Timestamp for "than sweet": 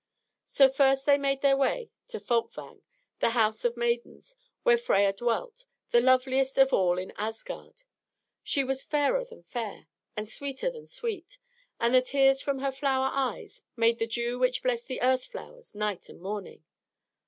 10.71-11.37